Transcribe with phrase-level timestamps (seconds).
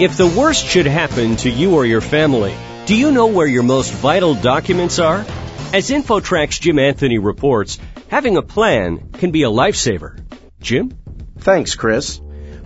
[0.00, 2.54] If the worst should happen to you or your family,
[2.86, 5.26] do you know where your most vital documents are?
[5.74, 10.16] As InfoTrack's Jim Anthony reports, having a plan can be a lifesaver.
[10.60, 10.96] Jim?
[11.40, 12.20] Thanks, Chris.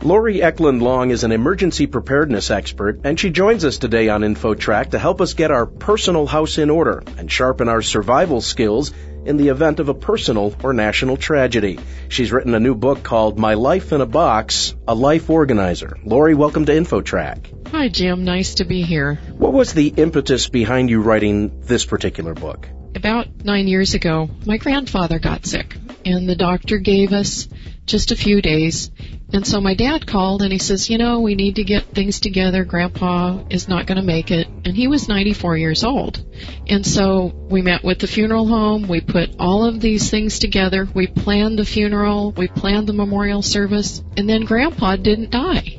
[0.04, 4.90] Lori Eklund Long is an emergency preparedness expert, and she joins us today on InfoTrack
[4.90, 8.92] to help us get our personal house in order and sharpen our survival skills
[9.24, 11.78] in the event of a personal or national tragedy.
[12.08, 15.96] She's written a new book called My Life in a Box, A Life Organizer.
[16.04, 17.68] Lori, welcome to InfoTrack.
[17.68, 18.24] Hi, Jim.
[18.24, 19.21] Nice to be here.
[19.38, 22.68] What was the impetus behind you writing this particular book?
[22.96, 27.48] About nine years ago, my grandfather got sick, and the doctor gave us
[27.86, 28.90] just a few days.
[29.32, 32.20] And so my dad called and he says, you know, we need to get things
[32.20, 32.64] together.
[32.64, 34.47] Grandpa is not going to make it.
[34.47, 36.22] And he was 94 years old.
[36.69, 38.89] And so we met with the funeral home.
[38.89, 40.86] We put all of these things together.
[40.95, 42.33] We planned the funeral.
[42.33, 44.03] We planned the memorial service.
[44.19, 45.78] And then grandpa didn't die.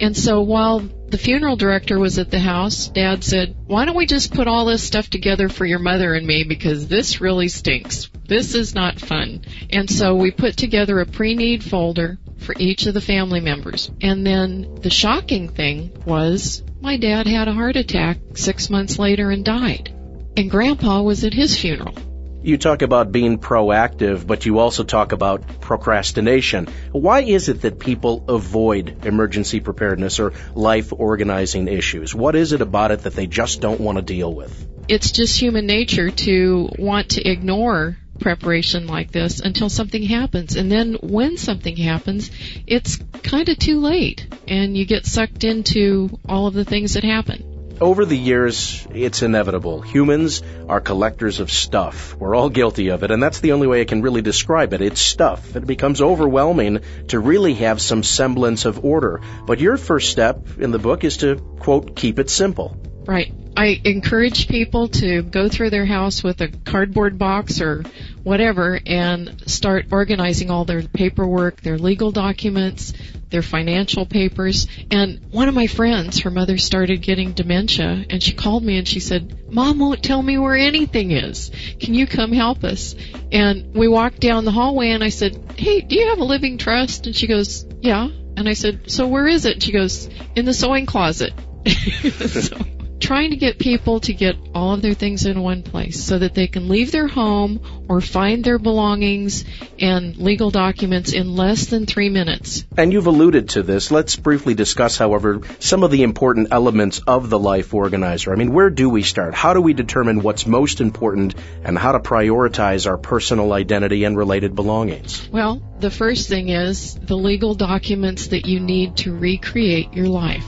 [0.00, 4.06] And so while the funeral director was at the house, Dad said, why don't we
[4.06, 8.10] just put all this stuff together for your mother and me because this really stinks.
[8.26, 9.44] This is not fun.
[9.70, 13.90] And so we put together a pre-need folder for each of the family members.
[14.00, 19.30] And then the shocking thing was my dad had a heart attack six months later
[19.30, 19.92] and died.
[20.36, 21.94] And grandpa was at his funeral.
[22.42, 26.66] You talk about being proactive, but you also talk about procrastination.
[26.92, 32.14] Why is it that people avoid emergency preparedness or life organizing issues?
[32.14, 34.68] What is it about it that they just don't want to deal with?
[34.88, 40.56] It's just human nature to want to ignore preparation like this until something happens.
[40.56, 42.30] And then when something happens,
[42.66, 47.04] it's kind of too late and you get sucked into all of the things that
[47.04, 47.54] happen.
[47.80, 49.80] Over the years, it's inevitable.
[49.80, 52.14] Humans are collectors of stuff.
[52.14, 54.80] We're all guilty of it, and that's the only way I can really describe it.
[54.80, 55.56] It's stuff.
[55.56, 59.22] It becomes overwhelming to really have some semblance of order.
[59.44, 62.76] But your first step in the book is to, quote, keep it simple.
[63.06, 63.34] Right.
[63.56, 67.84] I encourage people to go through their house with a cardboard box or
[68.24, 72.92] whatever and start organizing all their paperwork, their legal documents,
[73.30, 74.66] their financial papers.
[74.90, 78.88] And one of my friends, her mother started getting dementia and she called me and
[78.88, 81.52] she said, Mom won't tell me where anything is.
[81.78, 82.96] Can you come help us?
[83.30, 86.58] And we walked down the hallway and I said, Hey, do you have a living
[86.58, 87.06] trust?
[87.06, 88.08] And she goes, Yeah.
[88.36, 89.54] And I said, So where is it?
[89.54, 91.32] And she goes, In the sewing closet.
[91.68, 92.56] so,
[93.04, 96.32] trying to get people to get all of their things in one place so that
[96.32, 99.44] they can leave their home or find their belongings
[99.78, 102.64] and legal documents in less than three minutes.
[102.78, 103.90] And you've alluded to this.
[103.90, 108.32] Let's briefly discuss, however, some of the important elements of the life organizer.
[108.32, 109.34] I mean, where do we start?
[109.34, 114.16] How do we determine what's most important and how to prioritize our personal identity and
[114.16, 115.28] related belongings?
[115.30, 120.46] Well, the first thing is the legal documents that you need to recreate your life.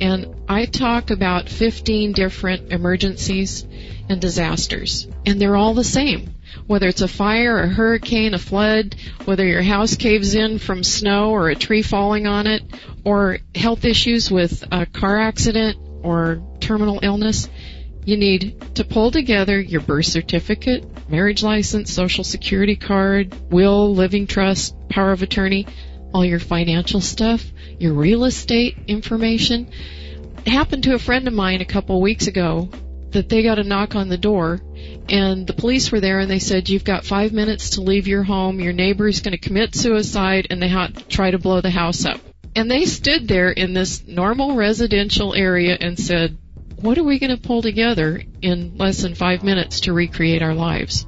[0.00, 3.66] And I talk about 15 different emergencies
[4.08, 5.06] and disasters.
[5.24, 6.34] And they're all the same.
[6.66, 11.30] Whether it's a fire, a hurricane, a flood, whether your house caves in from snow
[11.30, 12.62] or a tree falling on it,
[13.04, 17.48] or health issues with a car accident or terminal illness,
[18.04, 24.26] you need to pull together your birth certificate, marriage license, social security card, will, living
[24.26, 25.66] trust, power of attorney,
[26.14, 27.44] all your financial stuff,
[27.78, 29.68] your real estate information.
[30.46, 32.70] It happened to a friend of mine a couple of weeks ago
[33.10, 34.60] that they got a knock on the door
[35.08, 38.22] and the police were there and they said you've got five minutes to leave your
[38.22, 38.60] home.
[38.60, 42.04] Your neighbor is going to commit suicide and they to try to blow the house
[42.04, 42.20] up.
[42.54, 46.38] And they stood there in this normal residential area and said
[46.76, 50.54] what are we going to pull together in less than five minutes to recreate our
[50.54, 51.06] lives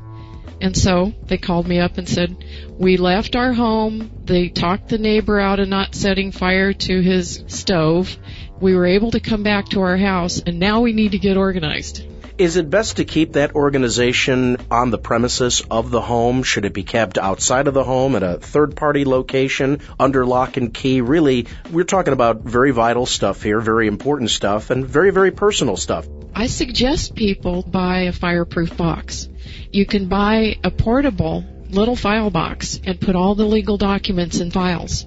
[0.61, 2.37] and so they called me up and said,
[2.79, 4.11] we left our home.
[4.25, 8.17] They talked the neighbor out of not setting fire to his stove.
[8.61, 11.37] We were able to come back to our house and now we need to get
[11.37, 12.05] organized.
[12.39, 16.43] Is it best to keep that organization on the premises of the home?
[16.43, 20.59] Should it be kept outside of the home at a third party location under lock
[20.59, 21.01] and key?
[21.01, 25.79] Really, we're talking about very vital stuff here, very important stuff, and very, very personal
[25.79, 26.07] stuff.
[26.39, 29.27] I suggest people buy a fireproof box.
[29.73, 34.51] You can buy a portable little file box and put all the legal documents in
[34.51, 35.07] files.